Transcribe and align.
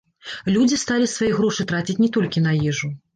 Людзі 0.53 0.79
сталі 0.83 1.09
свае 1.11 1.29
грошы 1.39 1.65
траціць 1.73 1.97
не 2.05 2.09
толькі 2.17 2.43
на 2.47 2.55
ежу. 2.71 2.91